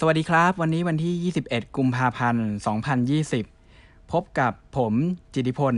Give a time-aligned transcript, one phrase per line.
[0.00, 2.46] สวัสดีครับ วันนี้วันที่ 21 กุมภาพันธ์
[3.28, 4.92] 2020 พบกับผม
[5.34, 5.74] จิติพล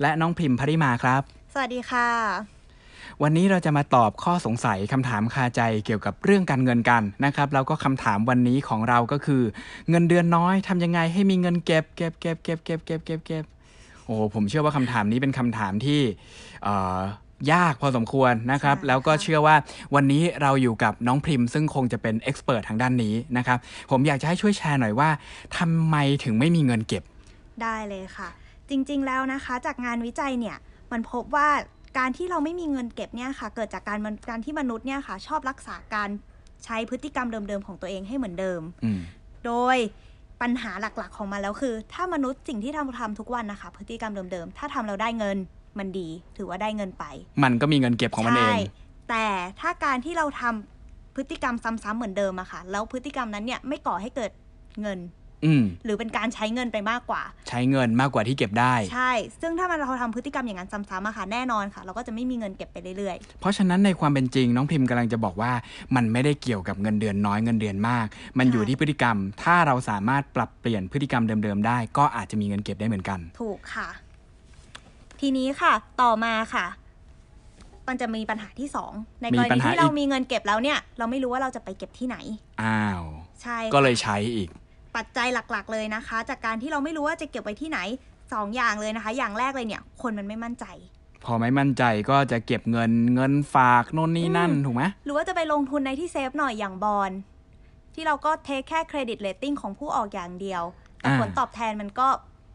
[0.00, 1.22] และน้องพิมพ์พริมาครับ
[1.54, 2.08] สวัสดีค่ะ
[3.22, 9.42] วันนี้เราจะมาตอบข้อสงสัยคำถามคาใจเกี่ยวกับเรื่องการเงินกันนะครับ แล้วก็คำถามวันนี้ของเราก็คือ
[9.90, 13.44] เงินเดือนน้อยทำยังไงให้มีเงินเก็บเก็บเก็บเก็บเก็บเก็บเก็บเก็บ
[14.04, 16.00] โอ้ผมเชื่อว่าคำถามนี้เป็นคำถามที่
[16.64, 16.98] เอ่อ
[17.52, 19.56] ยากพอสมควรนะครับใช่แล้วก็ค่ะเชื่อว่า
[19.94, 23.58] วันนี้เราอยู่กับน้องพริม ซึ่งคงจะเป็นเอ็กซ์เพรสทางด้านนี้นะครับ
[23.90, 25.08] ผมอยากจะให้ช่วยแชร์หน่อยว่า
[25.58, 27.02] ทำไมถึงไม่มีเงินเก็บ
[27.62, 28.28] ได้เลยค่ะ
[28.70, 30.56] จริงๆแล้วนะคะ จากงานวิจัยเนี่ย
[30.92, 31.48] มันพบว่า
[31.98, 36.08] การที่เราไม่มีเงินเก็บเนี่ยค่ะ เกิดจากการมันการที่มนุษย์เนี่ยค่ะ ชอบรักษาการ
[36.64, 39.00] ใช้พฤติกรรมเดิมๆของตัวเองให้เหมือนเดิมอืม
[39.46, 39.76] โดย
[40.40, 45.38] ปัญหาหลักๆของมันแล้วคือ ถ้ามนุษย์สิ่งที่ทำทำทุกวันนะคะ พฤติกรรมเดิมๆ ถ้าทำเราได้เงิน
[45.80, 47.04] มันดี ถือว่าได้เงินไป
[47.42, 48.56] มันก็มีเงินเก็บของมันเองใช่
[49.10, 49.26] แต่
[49.60, 54.30] ถ้าการที่เราทำพฤติกรรมซ้ำๆเหมือนเดิมอะค่ะ แล้วพฤติกรรมนั้นเนี่ยไม่ก่อให้เกิด
[54.82, 55.00] เงิน
[55.44, 65.52] อืมหรือเป็นการใช้เงินไปมากกว่า ใช้เงินมากกว่าที่เก็บได้ ใช่ ซึ่งถ้ามันเราทำพฤติกรรมอย่างนั้นซ้ำๆอะค่ะแน่นอนค่ะ เราก็จะไม่มีเงินเก็บไปเรื่อยเพราะฉะนั้นในความเป็นจริงน้องพิมพ์กำลังจะบอกว่า
[65.96, 68.06] มันไม่ได้เกี่ยวกับเงินเดือนน้อยเงินเดือนมาก
[68.38, 73.88] มันอยู่ที่พฤติกรรม ถ้าเราสามารถปรับเปลี่ยนพฤติกรรมเดิมๆได้ ก็อาจจะมีเงินเก็บได้เหมือนกันๆถูกค่ะ
[75.20, 76.66] ทีนี้ค่ะ ต่อมาค่ะ
[77.88, 82.16] มันจะมีปัญหาที่สองในกรมีปัญณีหาที่เราอีกมีเงินเก็บแล้วเนี่ย เราไม่รู้ว่าเราจะไปเก็บที่ไหน
[82.62, 83.02] อ้าว
[83.42, 84.48] ใช่ก็ค่ะเลยใช้อีก
[84.96, 87.78] ปัจจัยหลักๆ เลยนะคะ จากการที่เราไม่รู้ว่าจะเก็บไว้ที่ไหน
[88.32, 90.66] สองอย่างเลยนะคะ อย่างแรกเลยเนี่ย คนมันไม่มั่นใจ
[91.24, 97.10] พอไม่มั่นใจก็จะเก็บเงินเงินฝากโน่นนี่นั่นอืมถูกไหมหรือว่าจะไปลงทุนในที่เซฟหน่อยอย่างบอล
[97.94, 100.62] ที่เราก็เทคแค่เครดิตเรตติ้งของผู้ออกอย่างเดียว
[100.98, 102.08] แต่ผลตอบแทนมันก็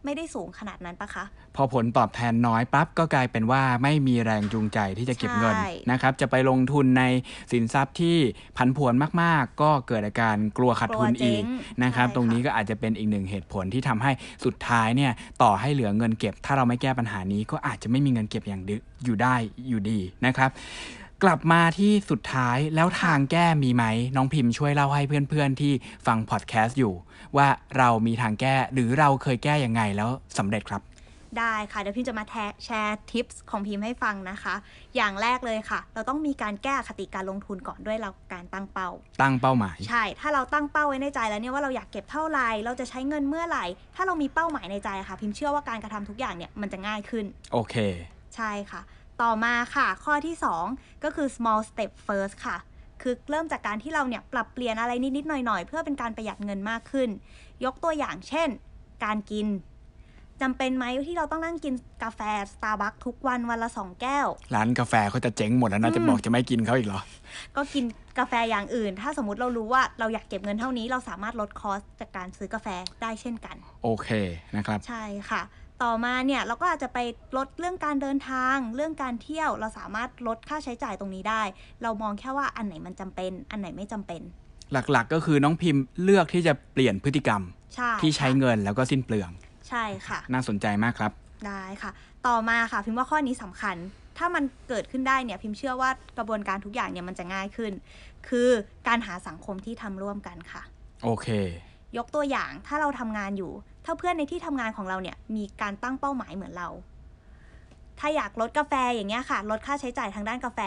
[0.06, 7.04] ไม่ได้สูงขนาดนั้นปะคะ พอผลตอบแทนน้อยปั๊บก็กลายเป็นว่าไม่มีแรงจูงใจที่จะเก็บเงินใช่นะครับ จะไปลงทุนใน
[7.52, 8.18] สินทรัพย์ที่
[8.58, 11.46] ผันผวนมาก ๆ ก็เกิดอาการกลัวขาดทุนกลัวเจ๊อีกง
[11.84, 14.12] นะครับใช่ตรงนี้ค่ะก็อาจจะเป็นอีกหนึ่งเหตุผลที่ทำให้
[14.46, 15.12] สุดท้ายเนี่ย
[15.42, 19.36] ต่อให้เหลือเงินเก็บ ถ้าเราไม่แก้ปัญหานี้ก็อาจจะไม่มีเงินเก็บอย่างดึอยู่ได้
[19.70, 20.50] อยู่ดีนะครับ
[21.24, 23.84] กลับมาที่สุดท้ายแล้วทางแก้มีไหม
[24.16, 25.74] น้องพิมพ์ช่วยเล่าให้เพื่อนๆ ที่
[26.08, 26.94] ฟังพอดแคสต์อยู่
[27.38, 27.48] ว่า
[27.78, 30.82] เรามีทางแก้หรือเราเคยแก้ยังไงแล้วสำเร็จครับ
[31.40, 32.36] ได้ค่ะ เดี๋ยวพิมจะมาแท
[32.66, 34.56] แชร์ทิปส์ของพิมให้ฟังนะคะ
[34.96, 38.90] อย่างแรกเลยค่ะ เราต้องมีการแก้คติการลงทุนก่อนด้วยเราการตั้งเป้า
[39.22, 47.76] ตั้งเป้าหมาย ใช่ ถ้าเราตั้งเป้าไว้ในใจแล้วเนี่ยว่าเราอยากเก็บเท่าไหร่เราจะใช้เงินเมื่อไหร่ ถ้าเรามีเป้าหมายในใจค่ะ พิมเชื่อว่าการกระทำทุกอย่างเนี่ยมันจะง่ายขึ้น โอเค
[48.36, 48.82] ใช่ค่ะ
[49.22, 50.36] ต่อมาค่ะ ข้อที่
[50.70, 52.58] 2 ก็คือ small step first ค่ะ
[53.02, 57.10] คือเริ่มจากการที่เราเนี่ยปรับเปลี่ยนอะไรนิดๆหน่อยๆ เพื่อเป็นการประหยัดเงินมากขึ้น
[57.66, 58.50] ยกตัวอย่างเช่น
[59.04, 59.48] การกิน
[60.42, 61.74] จำเป็นไหมที่เราต้องนั่งกิน
[62.04, 62.20] กาแฟ
[62.54, 67.02] Starbucks ทุกวันวันละ2แก้ว ร้านกาแฟเขาจะเจ๊งหมดแล้วนะอืมจะบอกจะไม่กินเขาอีกเหรอ
[67.56, 67.86] ก็กิน
[68.20, 72.68] กาแฟอย่างอื่น ถ้าสมมติเรารู้ว่าเราอยากเก็บเงินเท่านี้เราสามารถลดคอสจากการซื้อกาแฟ
[73.02, 74.10] ได้เช่นกัน โอเค
[74.56, 75.42] นะครับ ใช่ค่ะ
[75.84, 77.00] ต่อมาเนี่ยเราก็อาจจะไป
[77.38, 81.42] ลดเรื่องการเดินทาง เรื่องการเที่ยวเราสามารถลดค่าใช้จ่ายตรงนี้ได้
[81.84, 84.22] เรามองแค่ว่าอันไหนมันจำเป็น อันไหนไม่จำเป็น
[84.72, 87.42] หลักๆ ก็คือน้องพิมพ์เลือกที่จะเปลี่ยนพฤติกรรม
[87.76, 89.30] ใช่ที่ใช้ค่ะเงินแล้วก็สิ้นเปลือง
[89.70, 91.12] ใช่ค่ะ น่าสนใจมากครับ
[91.48, 91.92] ได้ค่ะ
[92.28, 93.76] ต่อมาค่ะพิมพ์ว่าข้อนี้สำคัญ
[94.18, 97.72] ถ้ามันเกิดขึ้นได้เนี่ยพิมพ์เชื่อว่ากระบวนการทุกอย่างเนี่ยมันจะง่ายขึ้น
[98.28, 98.50] คือ
[98.88, 100.62] การหาสังคมที่ทำร่วมกันค่ะ
[101.04, 101.28] โอเค
[101.98, 103.52] ยกตัวอย่างถ้าเราทำงานอยู่
[103.86, 106.70] ถ้าเพื่อนในที่ทำงานของเราเนี่ยมีการตั้งเป้าหมายเหมือนเรา
[108.00, 110.60] ถ้าอยากลดกาแฟอย่างเงี้ยค่ะ ลดค่าใช้จ่ายทางด้านกาแฟ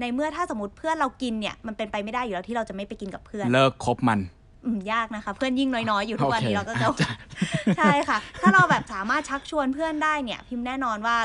[0.00, 4.20] ในเมื่อถ้าสมมติเพื่อนเรากินเนี่ยมันเป็นไปไม่ได้อยู่แล้วที่เราจะไม่ไปกินกับเพื่อน เลิกคบมัน
[4.64, 6.88] อืมยากนะคะ เพื่อนยิ่งน้อยๆ อยู่ทุกวันนี้โอเคเราก็จะ
[7.78, 11.16] ใช่ค่ะ ถ้าเราแบบสามารถชักชวนเพื่อนได้เนี่ย พิมพ์แน่นอนว่า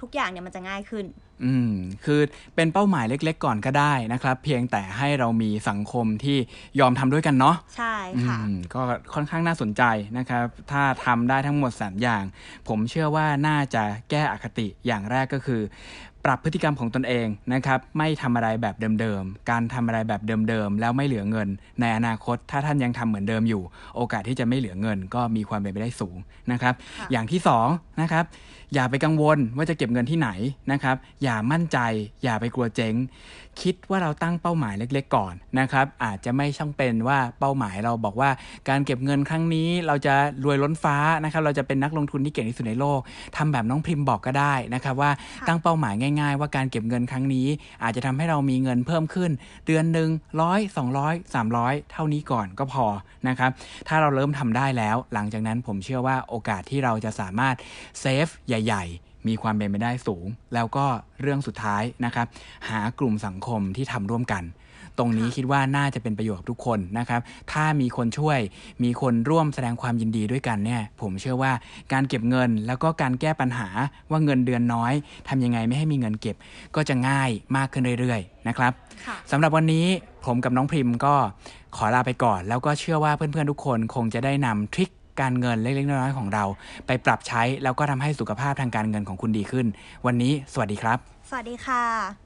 [0.00, 1.04] ทุกอย่างเนี่ยมันจะง่ายขึ้น
[1.44, 1.72] อืม
[2.04, 2.20] คือ
[2.54, 6.38] เป็นเป้าหมายเล็ก ๆ ก่อนก็ได้นะครับ เพียงแต่ให้เรามีสังคมที่
[6.80, 8.80] ยอมทำด้วยกันเนาะใช่ค่ะอืมก็
[9.14, 9.82] ค่อนข้างน่าสนใจ
[10.18, 12.24] นะครับ ถ้าทำได้ทั้งหมด 3 อย่าง
[12.68, 15.62] ผมเชื่อว่าน่าจะแก้อคติอย่างแรกก็คือ
[16.26, 21.48] ปรับพฤติกรรมของตนเองนะครับไม่ทำอะไรแบบเดิมๆ การทำอะไรแบบเดิมๆ แล้วไม่เหลือเงิน
[21.80, 23.62] ในอนาคตถ้าท่านยังทำเหมือนเดิมอยู่
[23.96, 26.16] โอกาสที่จะไม่เหลือเงิน ก็มีความเป็นไปได้สูง
[26.52, 27.68] นะครับค่ะอย่างที่สอง
[28.00, 28.24] นะครับ
[28.74, 30.30] อย่าไปกังวลว่าจะเก็บเงินที่ไหน
[30.72, 31.78] นะครับอย่ามั่นใจ
[32.24, 32.94] อย่าไปกลัวเจ๊ง
[33.60, 38.30] คิดว่าเราตั้งเป้าหมายเล็ก ๆ ก่อนนะครับอาจจะไม่ช่างเป็นว่าเป้าหมายเราบอกว่า
[38.68, 40.14] การเก็บเงินครั้งนี้เราจะ
[40.44, 43.00] รวยล้นฟ้านะครับเราจะเป็นนักลงทุนที่เก่งที่สุดในโลก
[43.36, 47.46] ทำแบบน้องพิมพ์บอกก็ได้นะครับว่าค่ะตั้งเป้าหมายง่ายๆ ว่าการเก็บเงินครั้งนี้
[47.82, 49.30] อาจจะทำให้เรามีเงินเพิ่มขึ้น
[49.66, 50.10] เดือนหนึ่ง
[50.40, 52.86] ร้อยสองร้อยสามร้อยเท่านี้ก่อนก็พอ
[53.28, 53.50] นะครับ
[53.88, 57.54] ถ้าเราเริ่มทำได้แล้ว หลังจากนั้นผมเชื่อว่าโอกาสที่เราจะสามารถ
[58.00, 60.86] เซฟใหญ่ ๆมีความเป็นไปได้สูง แล้วก็
[61.20, 62.26] เรื่องสุดท้ายนะครับ
[62.68, 64.44] หากลุ่มสังคมที่ทำร่วมกัน
[64.98, 67.20] ตรงนี้ค่ะคิดว่าน่าจะเป็นประโยชน์กับทุกคนนะครับ
[67.52, 68.38] ถ้ามีคนช่วย
[68.84, 71.52] มีคนร่วมแสดงความยินดีด้วยกันเนี่ย ผมเชื่อว่า
[71.92, 73.68] การเก็บเงินแล้วก็การแก้ปัญหา
[74.10, 74.92] ว่าเงินเดือนน้อย
[75.28, 76.36] ทำยังไงไม่ให้มีเงินเก็บ
[76.76, 78.72] ก็จะง่ายมากขึ้นเรื่อยๆนะครับ
[79.06, 79.86] ค่ะสำหรับวันนี้
[80.26, 81.14] ผมกับน้องพริมก็
[81.76, 84.90] ขอลาไปก่อน แล้วก็เชื่อว่าเพื่อนๆทุกคนคงจะได้นำทริค
[85.20, 86.44] การเงินเล็กๆน้อยๆของเรา
[86.86, 89.66] ไปปรับใช้แล้วก็ทำให้สุขภาพทางการเงินของคุณดีขึ้น
[90.06, 90.98] วันนี้สวัสดีครับ
[91.28, 92.25] สวัสดีค่ะ